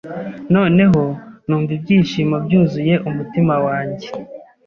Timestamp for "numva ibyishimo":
1.47-2.35